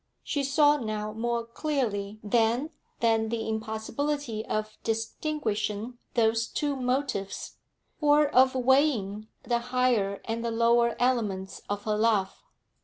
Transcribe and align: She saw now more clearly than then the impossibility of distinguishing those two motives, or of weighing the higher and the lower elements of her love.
She 0.23 0.43
saw 0.43 0.77
now 0.77 1.13
more 1.13 1.45
clearly 1.45 2.19
than 2.23 2.71
then 3.01 3.29
the 3.29 3.47
impossibility 3.47 4.43
of 4.47 4.75
distinguishing 4.83 5.99
those 6.15 6.47
two 6.47 6.75
motives, 6.75 7.57
or 7.99 8.27
of 8.29 8.55
weighing 8.55 9.27
the 9.43 9.59
higher 9.59 10.19
and 10.25 10.43
the 10.43 10.49
lower 10.49 10.95
elements 10.99 11.61
of 11.69 11.83
her 11.83 11.95
love. 11.97 12.41